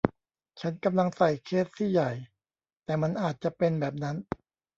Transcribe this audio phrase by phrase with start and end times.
[0.61, 2.11] ฉันกำลังใส่เคสที่ใหญ่
[2.85, 4.15] แต่มันอาจจะเป็นแบบนั้น